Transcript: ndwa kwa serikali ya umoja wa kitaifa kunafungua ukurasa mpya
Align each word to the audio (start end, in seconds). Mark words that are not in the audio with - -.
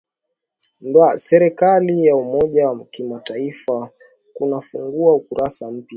ndwa 0.85 1.07
kwa 1.09 1.17
serikali 1.27 1.95
ya 2.07 2.15
umoja 2.15 2.69
wa 2.69 2.85
kitaifa 2.85 3.89
kunafungua 4.35 5.15
ukurasa 5.15 5.71
mpya 5.71 5.89